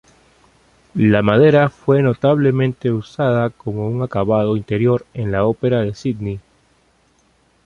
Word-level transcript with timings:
La 0.95 1.21
madera 1.21 1.69
fue 1.69 2.01
notablemente 2.01 2.91
usada 2.91 3.51
como 3.51 3.87
un 3.87 4.01
acabado 4.01 4.57
interior 4.57 5.05
en 5.13 5.31
la 5.31 5.45
Ópera 5.45 5.81
de 5.81 5.93
Sídney. 5.93 6.39